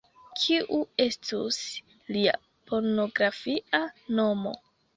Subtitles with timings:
[0.43, 1.59] Kiu estus
[2.17, 2.35] lia
[2.73, 3.85] pornografia
[4.21, 4.59] nomo?